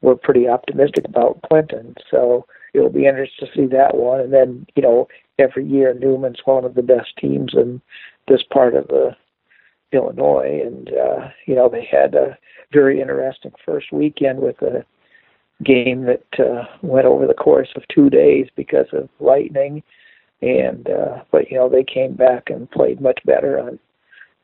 We're 0.00 0.16
pretty 0.16 0.48
optimistic 0.48 1.04
about 1.06 1.40
Clinton, 1.48 1.94
so 2.10 2.46
it'll 2.74 2.90
be 2.90 3.06
interesting 3.06 3.48
to 3.48 3.54
see 3.54 3.66
that 3.66 3.96
one. 3.96 4.20
And 4.20 4.32
then 4.32 4.66
you 4.74 4.82
know 4.82 5.08
every 5.38 5.66
year 5.66 5.94
Newman's 5.94 6.40
one 6.44 6.64
of 6.64 6.74
the 6.74 6.82
best 6.82 7.16
teams 7.18 7.52
in 7.54 7.80
this 8.28 8.42
part 8.42 8.74
of 8.74 8.88
the 8.88 9.16
Illinois, 9.92 10.62
and 10.64 10.88
uh, 10.88 11.28
you 11.46 11.54
know 11.54 11.68
they 11.68 11.84
had 11.84 12.14
a 12.14 12.36
very 12.72 13.00
interesting 13.00 13.52
first 13.64 13.92
weekend 13.92 14.40
with 14.40 14.60
a 14.62 14.84
game 15.62 16.06
that 16.06 16.24
uh, 16.38 16.64
went 16.82 17.06
over 17.06 17.26
the 17.26 17.34
course 17.34 17.68
of 17.76 17.82
two 17.88 18.10
days 18.10 18.46
because 18.56 18.86
of 18.92 19.08
lightning, 19.20 19.82
and 20.40 20.88
uh, 20.88 21.22
but 21.30 21.50
you 21.50 21.56
know 21.56 21.68
they 21.68 21.84
came 21.84 22.14
back 22.14 22.50
and 22.50 22.70
played 22.70 23.00
much 23.00 23.20
better 23.24 23.58
on 23.60 23.78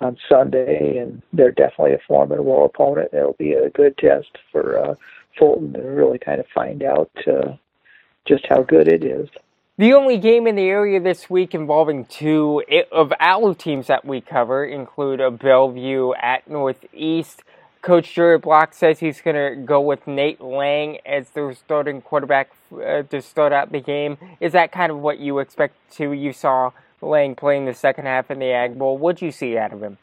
on 0.01 0.17
Sunday, 0.29 0.99
and 0.99 1.23
they're 1.33 1.51
definitely 1.51 1.95
a 1.95 1.99
formidable 2.07 2.65
opponent. 2.65 3.11
It'll 3.13 3.33
be 3.33 3.53
a 3.53 3.71
good 3.71 3.97
test 3.99 4.29
for 4.53 4.79
uh, 4.79 4.95
Fulton 5.39 5.73
to 5.73 5.81
really 5.81 6.19
kind 6.19 6.41
of 6.41 6.47
find 6.55 6.83
out 6.83 7.11
uh, 7.27 7.57
just 8.29 8.47
how 8.49 8.63
good 8.63 8.87
it 8.87 9.03
is. 9.03 9.29
The 9.79 9.95
only 9.95 10.19
game 10.19 10.47
in 10.47 10.57
the 10.57 10.65
area 10.65 11.01
this 11.01 11.31
week 11.31 11.55
involving 11.55 12.05
two 12.05 12.65
of 12.91 13.13
our 13.21 13.55
teams 13.55 13.87
that 13.87 14.05
we 14.05 14.21
cover 14.21 14.65
include 14.65 15.21
a 15.21 15.31
Bellevue 15.31 16.13
at 16.15 16.51
Northeast. 16.51 17.43
Coach 17.81 18.13
Jared 18.13 18.43
Block 18.43 18.75
says 18.75 18.99
he's 18.99 19.21
going 19.21 19.37
to 19.37 19.63
go 19.65 19.81
with 19.81 20.05
Nate 20.07 20.41
Lang 20.41 20.99
as 21.07 21.31
their 21.31 21.55
starting 21.55 22.03
quarterback 22.03 22.51
uh, 22.75 23.03
to 23.05 23.23
start 23.23 23.53
out 23.53 23.71
the 23.71 23.81
game. 23.81 24.19
Is 24.41 24.53
that 24.53 24.73
kind 24.73 24.91
of 24.91 24.99
what 24.99 25.21
you 25.21 25.39
expect 25.39 25.77
to? 25.93 26.13
You 26.13 26.33
saw 26.33 26.73
Lang 27.01 27.37
playing 27.37 27.67
the 27.67 27.75
second 27.75 28.07
half 28.07 28.33
in 28.33 28.41
the 28.41 28.51
Ag 28.51 28.77
Bowl. 28.77 28.99
What'd 28.99 29.23
you 29.23 29.31
see 29.31 29.57
out 29.57 29.73
of 29.73 29.81
him? 29.81 29.99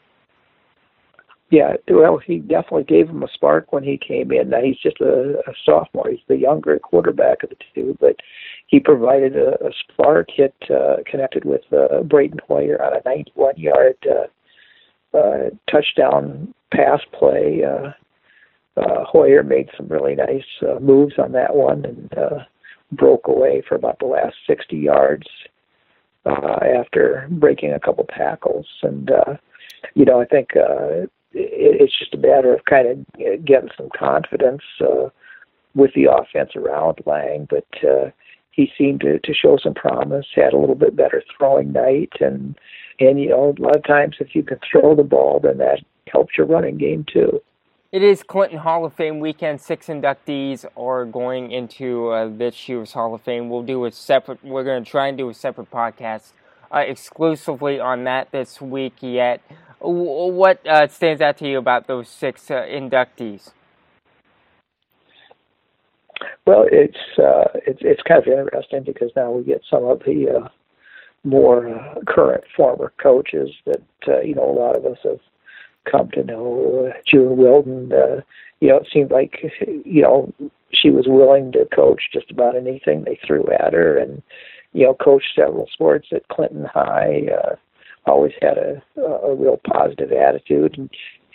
Yeah, 1.50 1.74
well, 1.88 2.18
he 2.18 2.38
definitely 2.38 2.84
gave 2.84 3.08
him 3.08 3.22
a 3.22 3.28
spark 3.32 3.72
when 3.72 3.84
he 3.84 3.98
came 3.98 4.32
in. 4.32 4.50
Now 4.50 4.62
he's 4.62 4.78
just 4.78 5.00
a, 5.00 5.38
a 5.46 5.52
sophomore; 5.64 6.10
he's 6.10 6.18
the 6.26 6.36
younger 6.36 6.78
quarterback 6.80 7.44
of 7.44 7.50
the 7.50 7.56
two, 7.72 7.96
but 8.00 8.16
he 8.66 8.80
provided 8.80 9.36
a, 9.36 9.54
a 9.64 9.70
spark 9.78 10.28
hit 10.34 10.54
uh, 10.70 10.96
connected 11.08 11.44
with 11.44 11.62
uh, 11.72 12.02
Braden 12.02 12.40
Hoyer 12.48 12.82
on 12.82 12.96
a 12.96 13.00
91-yard 13.08 13.96
uh, 14.10 15.16
uh, 15.16 15.50
touchdown 15.70 16.52
pass 16.72 17.00
play. 17.12 17.62
Uh, 17.64 17.92
uh, 18.80 19.04
Hoyer 19.04 19.44
made 19.44 19.70
some 19.76 19.86
really 19.86 20.16
nice 20.16 20.44
uh, 20.62 20.80
moves 20.80 21.14
on 21.16 21.30
that 21.32 21.54
one 21.54 21.84
and 21.84 22.12
uh, 22.18 22.44
broke 22.92 23.28
away 23.28 23.62
for 23.66 23.76
about 23.76 23.98
the 24.00 24.06
last 24.06 24.34
60 24.48 24.76
yards 24.76 25.26
uh, 26.26 26.58
after 26.76 27.26
breaking 27.30 27.72
a 27.72 27.80
couple 27.80 28.04
tackles. 28.04 28.66
And 28.82 29.10
uh, 29.10 29.34
you 29.94 30.04
know, 30.04 30.20
I 30.20 30.24
think 30.26 30.50
uh, 30.56 31.06
it's 31.38 31.98
just 31.98 32.14
a 32.14 32.18
matter 32.18 32.54
of 32.54 32.64
kind 32.64 32.88
of 32.88 33.44
getting 33.44 33.70
some 33.76 33.88
confidence 33.96 34.62
uh, 34.80 35.08
with 35.74 35.92
the 35.94 36.10
offense 36.10 36.50
around 36.56 36.98
Lang, 37.06 37.46
but. 37.48 37.66
Uh, 37.86 38.10
he 38.56 38.72
seemed 38.76 39.02
to, 39.02 39.18
to 39.18 39.34
show 39.34 39.58
some 39.62 39.74
promise, 39.74 40.26
had 40.34 40.54
a 40.54 40.56
little 40.56 40.74
bit 40.74 40.96
better 40.96 41.22
throwing 41.36 41.72
night, 41.72 42.14
and 42.20 42.58
and 42.98 43.20
you 43.20 43.28
know 43.28 43.54
a 43.56 43.62
lot 43.62 43.76
of 43.76 43.84
times 43.84 44.16
if 44.18 44.34
you 44.34 44.42
can 44.42 44.58
throw 44.70 44.96
the 44.96 45.04
ball, 45.04 45.40
then 45.40 45.58
that 45.58 45.80
helps 46.10 46.38
your 46.38 46.46
running 46.46 46.78
game 46.78 47.04
too. 47.12 47.40
It 47.92 48.02
is 48.02 48.22
Clinton 48.22 48.58
Hall 48.58 48.84
of 48.84 48.94
Fame 48.94 49.20
weekend. 49.20 49.60
Six 49.60 49.86
inductees 49.86 50.64
are 50.76 51.04
going 51.04 51.52
into 51.52 52.08
uh, 52.08 52.28
this 52.28 52.68
year's 52.68 52.92
Hall 52.92 53.14
of 53.14 53.22
Fame. 53.22 53.48
We'll 53.48 53.62
do 53.62 53.84
a 53.84 53.92
separate. 53.92 54.42
We're 54.42 54.64
going 54.64 54.82
to 54.82 54.90
try 54.90 55.06
and 55.06 55.16
do 55.16 55.28
a 55.28 55.34
separate 55.34 55.70
podcast 55.70 56.32
uh, 56.72 56.78
exclusively 56.78 57.78
on 57.80 58.04
that 58.04 58.30
this 58.32 58.60
week. 58.60 58.94
Yet, 59.00 59.42
what 59.80 60.66
uh, 60.66 60.88
stands 60.88 61.20
out 61.20 61.38
to 61.38 61.48
you 61.48 61.58
about 61.58 61.86
those 61.86 62.08
six 62.08 62.50
uh, 62.50 62.62
inductees? 62.62 63.52
Well, 66.46 66.66
it's 66.70 67.18
uh, 67.18 67.58
it's 67.66 67.80
it's 67.82 68.02
kind 68.02 68.20
of 68.20 68.26
interesting 68.26 68.84
because 68.84 69.10
now 69.16 69.30
we 69.30 69.44
get 69.44 69.62
some 69.70 69.84
of 69.84 70.00
the 70.00 70.40
uh, 70.44 70.48
more 71.24 71.94
current 72.06 72.44
former 72.56 72.92
coaches 73.02 73.50
that 73.66 73.82
you 74.24 74.34
know 74.34 74.50
a 74.50 74.58
lot 74.58 74.76
of 74.76 74.86
us 74.86 74.98
have 75.02 75.20
come 75.90 76.10
to 76.12 76.24
know. 76.24 76.88
Uh, 76.88 76.98
June 77.06 77.36
Wilden, 77.36 77.92
uh, 77.92 78.20
you 78.60 78.68
know, 78.68 78.78
it 78.78 78.88
seemed 78.92 79.10
like 79.10 79.38
you 79.84 80.02
know 80.02 80.32
she 80.72 80.90
was 80.90 81.06
willing 81.08 81.52
to 81.52 81.66
coach 81.74 82.02
just 82.12 82.30
about 82.30 82.56
anything 82.56 83.04
they 83.04 83.18
threw 83.26 83.46
at 83.52 83.72
her, 83.72 83.96
and 83.96 84.22
you 84.76 84.84
know, 84.84 84.94
coached 84.94 85.32
several 85.34 85.66
sports 85.72 86.08
at 86.12 86.28
Clinton 86.28 86.66
High. 86.72 87.22
Uh, 87.32 87.56
always 88.06 88.34
had 88.42 88.58
a 88.58 89.00
a 89.00 89.34
real 89.34 89.58
positive 89.66 90.12
attitude, 90.12 90.76
and 90.76 90.90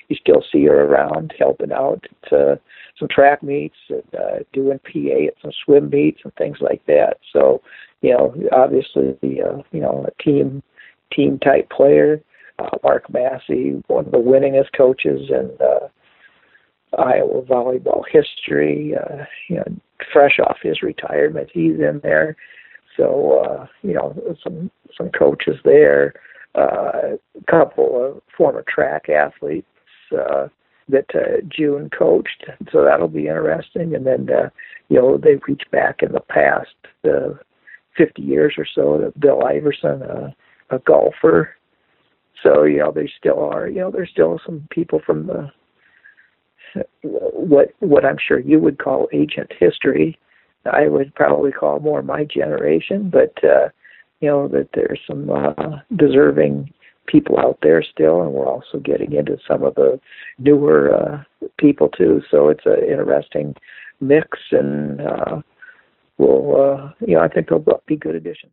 you 0.07 0.15
still 0.15 0.43
see 0.51 0.65
her 0.65 0.85
around 0.85 1.33
helping 1.39 1.71
out. 1.71 2.05
It's, 2.23 2.31
uh, 2.31 2.55
some 2.99 3.07
track 3.07 3.41
meets 3.41 3.77
and 3.89 4.03
uh, 4.13 4.43
doing 4.53 4.79
PA 4.79 5.27
at 5.27 5.41
some 5.41 5.51
swim 5.65 5.89
meets 5.89 6.21
and 6.23 6.33
things 6.35 6.57
like 6.61 6.85
that. 6.85 7.17
So, 7.33 7.61
you 8.01 8.11
know, 8.11 8.35
obviously, 8.51 9.17
uh, 9.23 9.63
you 9.71 9.79
know, 9.79 10.05
a 10.07 10.23
team 10.23 10.61
team 11.11 11.39
type 11.39 11.69
player. 11.71 12.21
Uh, 12.59 12.77
Mark 12.83 13.11
Massey, 13.11 13.81
one 13.87 14.05
of 14.05 14.11
the 14.11 14.17
winningest 14.19 14.77
coaches 14.77 15.29
in 15.29 15.49
uh, 15.59 15.87
Iowa 17.01 17.41
volleyball 17.41 18.03
history. 18.11 18.93
Uh, 18.95 19.23
you 19.49 19.55
know, 19.55 19.65
fresh 20.13 20.37
off 20.39 20.57
his 20.61 20.83
retirement, 20.83 21.49
he's 21.51 21.79
in 21.79 22.01
there. 22.03 22.35
So 22.97 23.43
uh, 23.45 23.67
you 23.81 23.93
know, 23.93 24.15
some 24.43 24.71
some 24.97 25.09
coaches 25.09 25.57
there, 25.63 26.13
uh, 26.55 27.15
a 27.37 27.51
couple 27.51 28.03
of 28.03 28.21
former 28.35 28.63
track 28.67 29.09
athletes 29.09 29.67
uh, 30.11 30.47
that 30.89 31.05
uh, 31.15 31.41
June 31.47 31.89
coached. 31.89 32.45
So 32.71 32.83
that'll 32.83 33.07
be 33.07 33.27
interesting. 33.27 33.95
And 33.95 34.05
then 34.05 34.29
uh, 34.29 34.49
you 34.89 34.97
know 34.99 35.17
they 35.17 35.35
reach 35.47 35.63
back 35.71 36.01
in 36.01 36.11
the 36.11 36.19
past 36.19 36.75
uh, 37.05 37.33
50 37.97 38.21
years 38.21 38.55
or 38.57 38.65
so 38.65 38.97
to 38.97 39.19
Bill 39.19 39.43
Iverson, 39.43 40.03
uh, 40.03 40.31
a 40.69 40.79
golfer. 40.79 41.55
So 42.43 42.63
you 42.63 42.79
know 42.79 42.91
there 42.91 43.09
still 43.17 43.39
are 43.39 43.67
you 43.67 43.79
know 43.79 43.91
there's 43.91 44.09
still 44.11 44.39
some 44.45 44.67
people 44.71 45.01
from 45.05 45.27
the 45.27 45.51
what 47.01 47.73
what 47.79 48.05
I'm 48.05 48.17
sure 48.25 48.39
you 48.39 48.59
would 48.59 48.79
call 48.79 49.09
ancient 49.13 49.51
history. 49.59 50.17
I 50.65 50.87
would 50.87 51.13
probably 51.15 51.51
call 51.51 51.79
more 51.79 52.01
my 52.01 52.23
generation, 52.23 53.09
but 53.09 53.33
uh, 53.43 53.69
you 54.19 54.29
know 54.29 54.47
that 54.49 54.69
there's 54.73 54.99
some 55.07 55.29
uh, 55.29 55.79
deserving 55.95 56.71
people 57.07 57.39
out 57.39 57.57
there 57.61 57.83
still, 57.83 58.21
and 58.21 58.31
we're 58.31 58.47
also 58.47 58.79
getting 58.79 59.13
into 59.13 59.37
some 59.47 59.63
of 59.63 59.75
the 59.75 59.99
newer 60.37 60.93
uh, 60.93 61.23
people 61.57 61.89
too. 61.89 62.21
So 62.29 62.49
it's 62.49 62.65
an 62.65 62.83
interesting 62.83 63.55
mix, 63.99 64.37
and 64.51 65.01
uh, 65.01 65.41
will 66.17 66.61
uh, 66.61 66.91
you 67.05 67.15
know 67.15 67.21
I 67.21 67.27
think 67.27 67.49
they'll 67.49 67.81
be 67.87 67.95
good 67.95 68.15
additions. 68.15 68.51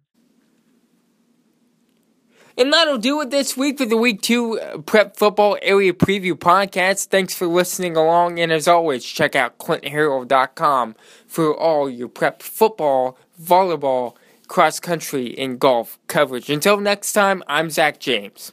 And 2.59 2.73
that'll 2.73 2.99
do 2.99 3.21
it 3.21 3.31
this 3.31 3.57
week 3.57 3.79
for 3.79 3.87
the 3.87 3.97
Week 3.97 4.21
2 4.21 4.59
uh, 4.59 4.79
Prep 4.79 5.17
Football 5.17 5.59
Area 5.62 5.93
Preview 5.93 6.33
Podcast. 6.33 7.07
Thanks 7.07 7.33
for 7.33 7.47
listening 7.47 7.97
along, 7.97 8.41
and 8.41 8.50
as 8.50 8.67
always, 8.67 9.05
check 9.05 9.37
out 9.37 9.59
ClintonHerald.com 9.59 10.97
for 11.29 11.57
all 11.57 11.88
your 11.88 12.09
prep 12.09 12.43
football, 12.43 13.17
volleyball, 13.41 14.17
cross 14.49 14.81
country, 14.81 15.38
and 15.38 15.61
golf 15.61 16.00
coverage. 16.09 16.50
Until 16.50 16.81
next 16.81 17.12
time, 17.12 17.45
I'm 17.47 17.71
Zach 17.71 18.00
James. 18.00 18.53